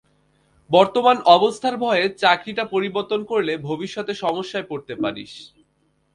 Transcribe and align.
বর্তমান 0.69 1.17
অবস্থার 1.35 1.75
ভয়ে 1.83 2.05
চাকরিটা 2.21 2.63
পরিবর্তন 2.73 3.19
করলে, 3.31 3.53
ভবিষ্যতে 3.69 4.13
সমস্যায় 4.23 4.65
পড়তে 4.69 4.93
পারিস। 5.03 5.33